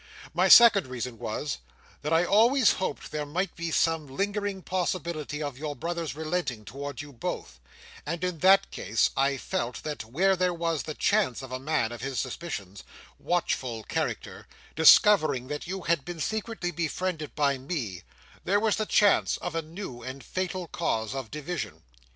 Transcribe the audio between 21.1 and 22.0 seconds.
of division.